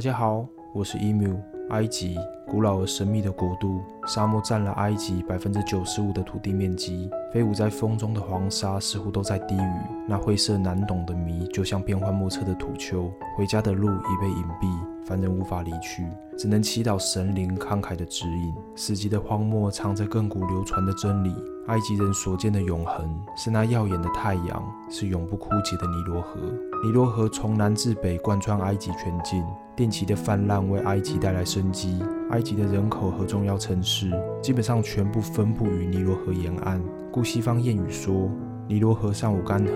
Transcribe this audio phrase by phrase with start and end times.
[0.00, 1.38] 大家好，我是 Emu。
[1.68, 2.16] 埃及，
[2.46, 7.10] 古老而神秘的国度，沙漠占了埃及百分之九十五的土地面积。
[7.30, 9.72] 飞舞在风中的黄沙似乎都在低语，
[10.08, 13.12] 那晦涩难懂的谜，就像变幻莫测的土丘。
[13.36, 14.74] 回家的路已被隐蔽，
[15.04, 16.06] 凡人无法离去，
[16.38, 18.54] 只能祈祷神灵慷慨的指引。
[18.74, 21.36] 死寂的荒漠藏着亘古流传的真理。
[21.66, 26.40] 埃及人所见的永恒，是那耀眼的太阳，是永不枯竭的尼罗河。
[26.82, 29.44] 尼罗河从南至北贯穿埃及全境，
[29.76, 32.02] 定期的泛滥为埃及带来生机。
[32.30, 38.30] 埃及的人口和重要城市基本上全部分布于尼罗河沿岸，故西方谚语说
[38.66, 39.70] ：“尼罗河上午干涸，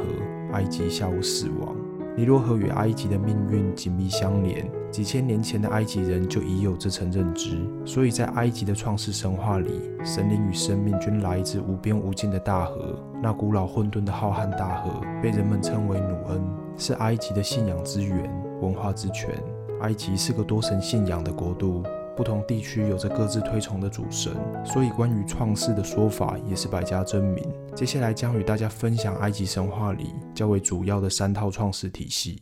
[0.53, 1.77] 埃及下午死亡。”
[2.17, 12.97] 尼罗河与埃及的命运紧密相连，几千年前的埃及人就已有这层认知，所以在埃及的创世神话里，神灵与生命均来自无边无尽的大河。
[13.21, 16.41] 那古老混沌的浩瀚大河被人们称为努恩，
[16.79, 19.31] 是埃及的信仰之源、文化之泉。
[19.81, 21.83] 埃及是个多神信仰的国度。
[22.17, 24.33] 不同地区有着各自推崇的主神，
[24.65, 27.45] 所以关于创世的说法也是百家争鸣。
[27.75, 32.41] 接下来将与大家分享埃及神话里较为主要的三套创世体系：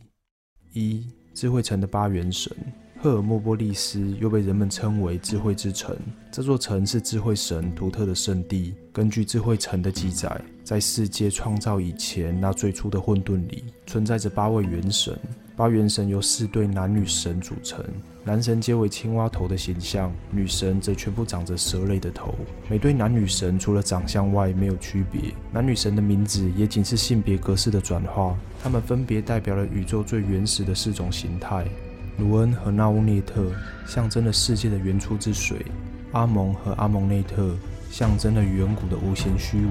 [0.73, 2.55] 一、智慧城的八元神
[3.01, 5.93] 赫尔墨波利斯，又被人们称为智慧之城。
[6.31, 8.73] 这座城是智慧神独特的圣地。
[8.93, 15.19] 根据智慧城的记载，在世界创造以前，那最初的混沌里，存在着八位元神。
[15.55, 17.85] 八元神由四对男女神组成，
[18.23, 22.33] 男神皆为青蛙头的形象，女神则全部长着蛇类的头。
[22.67, 28.35] 每对男女神除了长相外没有区别，男女神的名字也仅是性别格式的转化。
[28.63, 31.67] 他们分别代表了宇宙最原始的四种形态：
[32.17, 33.51] 卢恩和纳乌内特
[33.85, 35.57] 象征了世界的原初之水；
[36.13, 37.55] 阿蒙和阿蒙内特
[37.91, 39.69] 象征了远古的无限虚无；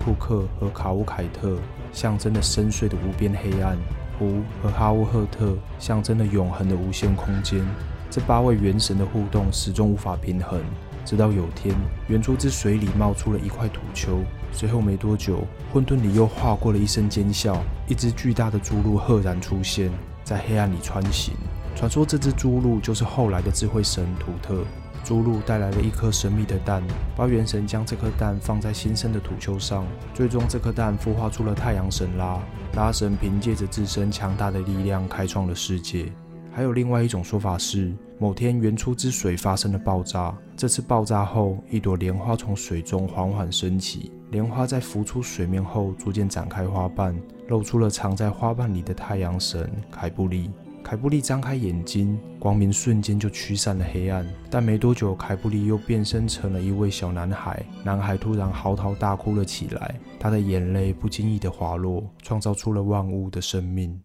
[0.00, 1.58] 库克和卡乌凯特
[1.92, 3.76] 象征了深邃的无边黑暗。
[4.18, 7.64] 湖和哈乌赫特象征了永恒的无限空间。
[8.10, 10.60] 这八位元神的互动始终无法平衡，
[11.04, 11.74] 直到有天，
[12.08, 14.20] 原初之水里冒出了一块土丘。
[14.50, 15.40] 随后没多久，
[15.72, 19.90] 混沌里又划过了一声尖啸，一只巨大的侏儒赫然出现
[20.24, 21.34] 在黑暗里穿行。
[21.76, 24.64] 传说这只侏儒就是后来的智慧神图特。
[25.04, 26.82] 朱露带来了一颗神秘的蛋，
[27.16, 32.38] 八元神将这颗蛋放在新生的土丘上，最终这颗蛋孵化出了太阳神拉。
[32.74, 36.12] 拉神凭借着自身强大的力量开创了世界。
[36.52, 47.16] 还有另外一种说法是，某天原初之水发生了爆炸，这次爆炸后，一朵莲花从水中缓缓升起，莲花在浮出水面后逐渐展开花瓣，
[47.46, 50.50] 露出了藏在花瓣里的太阳神凯布利。
[50.88, 54.26] 凯布利张开眼睛，光明瞬间就驱散了黑暗。
[54.50, 57.62] 但没多久，凯布利又变身成了一位小男孩。
[57.84, 64.00] 男孩突然嚎啕大哭了起来，他的眼泪不经意地滑落，创造出了万物的生命。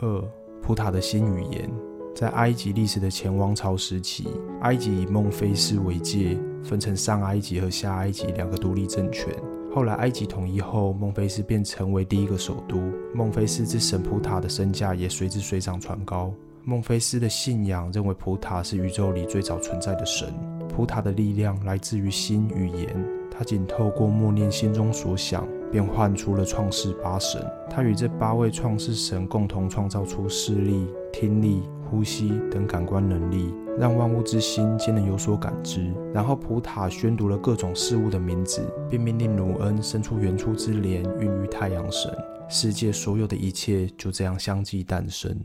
[0.00, 0.24] 二
[0.62, 1.68] 普塔的新语言，
[2.14, 4.28] 在埃及历史的前王朝时期，
[4.60, 9.34] 埃及以孟菲斯为界，分成上埃及和下埃及两个独立政权。
[9.74, 12.80] 后来埃及统一后，孟菲斯便成为第一个首都。
[13.12, 16.32] 孟菲斯之神普塔的身价也随之水涨船高。
[16.62, 20.32] 孟菲斯的信仰认为普塔是宇宙里最早存在的神。
[20.68, 27.44] 普塔的力量来自于心与言，他仅透过默念心中所想，便唤出了创世八神。
[27.68, 31.64] 他与这八位创世神共同创造出视力、听力。
[31.90, 35.94] 呼吸等感官能力，让万物之心皆能有所感知。
[36.12, 42.12] 然后普塔宣读了各种事物的名字，并命令努恩伸出原初之莲，孕育太阳神。
[42.48, 45.38] 世界所有的一切就这样相继诞生。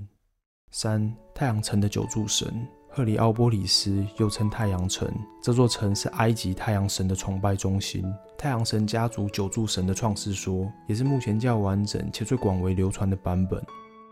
[0.71, 2.47] 三太阳城的九柱神
[2.99, 5.09] 赫里奥波里斯，又称太阳城。
[5.41, 8.03] 这座城是埃及太阳神的崇拜中心。
[8.37, 13.63] 太阳神家族九柱神的创世说，也是目前较完整且最广为流传的版本。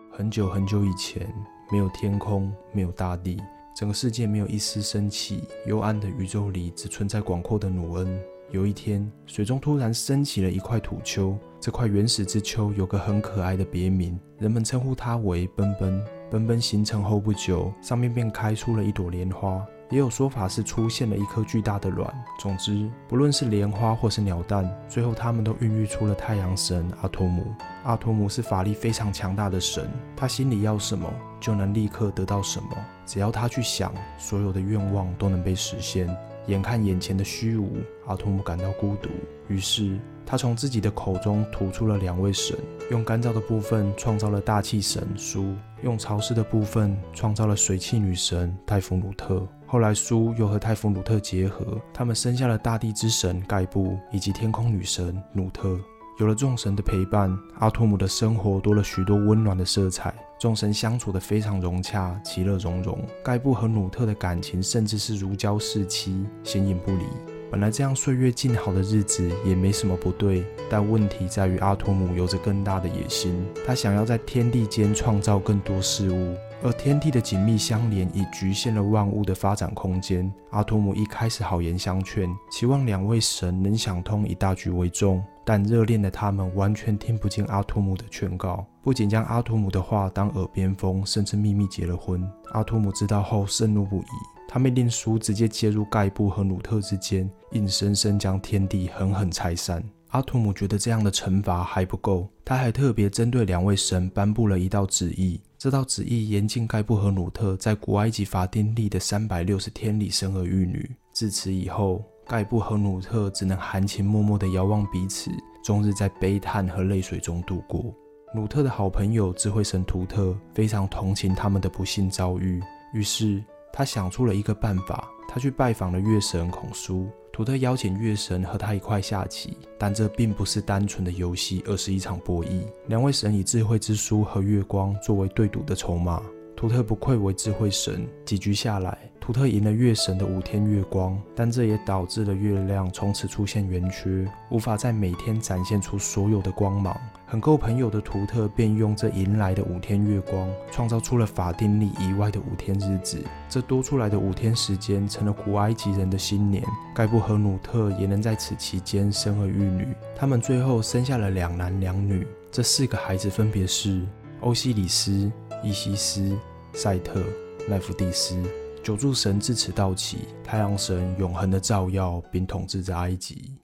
[0.09, 1.27] 很久很久以前。
[1.69, 3.37] 没有天空，没有大地，
[3.75, 5.43] 整个世界没有一丝生气。
[5.65, 8.17] 幽暗的宇宙里只存在广阔的努恩。
[8.51, 11.37] 有一天，水中突然升起了一块土丘。
[11.59, 16.01] 这块原始之丘有个很可爱的别名，人们称呼它为“奔奔”。
[16.29, 19.65] 奔奔形成后不久，上面便开出了一朵莲花。
[19.89, 22.13] 也有说法是出现了一颗巨大的卵。
[22.39, 27.45] 总之，不论是莲花或是鸟蛋，最后他们都孕育出了太阳神阿托姆。
[27.85, 31.09] 阿托姆是法力非常强大的神，他心里要什么
[31.39, 36.13] 就能立刻得到什么，只要他去想，所有的愿望都能被实现。
[36.47, 39.09] 眼看眼前的虚无，阿图姆感到孤独，
[39.47, 42.57] 于是他从自己的口中吐出了两位神，
[42.89, 45.53] 用干燥的部分创造了大气神苏，
[45.83, 49.47] 用潮湿的部分创造了水气女神泰弗努特。
[49.65, 55.77] 后来苏又和泰弗努特结合，他们生下了大地之神盖布以及天空女神努特。
[56.17, 60.11] 有了众神的陪伴，阿图姆的生活多了许多温暖的色彩。
[60.39, 62.99] 众神相处得非常融洽，其乐融融。
[63.23, 67.03] 盖布和努特的感情甚至是如胶似漆，形影不离。
[67.51, 76.35] 本来这样岁月静好的日子也没什么不对，但问题在于阿图姆有着更大的野心，他想要在天地间创造更多事物。
[76.63, 80.31] 而天地的紧密相连已局限了万物的发展空间。
[80.51, 85.23] 阿图姆一开始好言相劝，期望两位神能想通，以大局为重。
[85.45, 92.29] 但热恋的他们完全听不进阿图姆的劝告，不仅将阿图姆的话当耳边风，甚至秘密结了婚。
[92.51, 94.07] 阿图姆知道后盛怒不已，
[94.49, 99.81] 他命令书直接介入盖布和努特之间，硬生生将天地狠狠拆散。
[100.09, 105.39] 阿图姆觉得这样的惩罚还不够，他还特别针对两位神颁布了一道旨意。
[105.59, 110.87] 这道旨意严禁盖布和努特在古埃及法定历的三百六十天里生儿育女。
[111.11, 115.31] 自此以后，盖布和努特只能含情脉脉地遥望彼此，
[115.63, 117.91] 终日在悲叹和泪水中度过。
[118.35, 122.61] 努特的好朋友智慧神图特非常同情他们的不幸遭遇，
[122.93, 123.43] 于是
[123.73, 127.09] 他想出了一个办法，他去拜访了月神孔苏。
[127.37, 132.63] 图特邀请月神和他一块下棋，但这并不是单纯的游戏，而是一场博弈。
[132.87, 136.19] 两位神以智慧之书和月光作为对赌的筹码。
[136.57, 138.97] 图特不愧为智慧神，几局下来。
[139.21, 146.99] 图特赢了月神的五天月光，但这也导致了月亮从此出现圆缺，无法在每天展现出所有的光芒。
[147.27, 153.23] 很够朋友的图特便用这迎来的五天月光，创造出了法定历以外的五天日子。
[153.47, 156.63] 这多出来的五天时间，成了古埃及人的新年。
[156.95, 162.25] 盖布和努特也能在此期间生儿育女，他们最后生下了两男两女。
[162.51, 164.01] 这四个孩子分别是
[164.39, 165.31] 欧西里斯、
[165.63, 166.37] 伊西斯、
[166.73, 167.21] 赛特、
[167.67, 168.41] 奈芙蒂斯。
[168.83, 173.57] 九柱神自此到起，太阳神永恒的照耀并统治着埃及。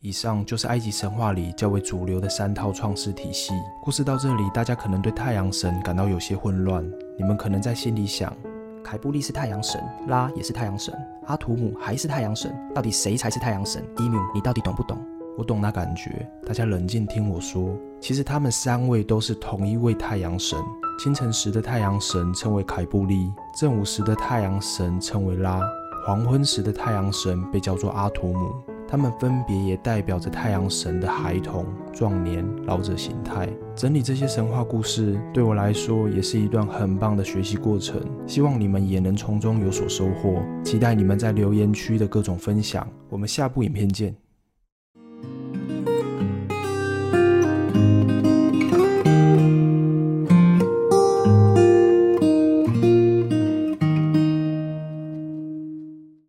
[0.00, 3.54] 以上就是埃及神话里较为主流的三套创世体系。
[3.82, 6.84] 故事到这里，大家可能对太阳神感到有些混乱。
[7.16, 8.36] 你们可能在心里想：
[8.84, 10.92] 凯布利是太阳神，拉也是太阳神，
[11.26, 13.82] 阿图姆还是太阳神，到底谁才是太阳神？
[13.98, 14.98] 伊缪，你到底懂不懂？
[15.38, 16.28] 我懂那感觉。
[16.44, 20.58] 大家冷静听我说，其实他们三位都是同一位太阳神。
[21.02, 25.60] 清晨时的太阳神称为凯布利，正午时的太阳神称为拉，
[26.06, 28.52] 黄昏时的太阳神被叫做阿图姆。
[28.86, 33.48] 他们分别也代表着太阳神的孩童、壮年、老者形态。
[33.74, 38.00] 整理这些神话故事，对我来说也是一段很棒的学习过程。
[38.24, 40.40] 希望你们也能从中有所收获。
[40.62, 42.86] 期待你们在留言区的各种分享。
[43.08, 44.14] 我们下部影片见。